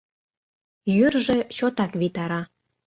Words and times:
Йӱржӧ 0.95 1.37
чотак 1.57 1.91
витара. 2.01 2.41